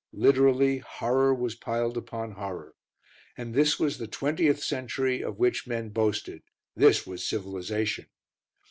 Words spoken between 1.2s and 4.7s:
was piled upon horror. And this was the twentieth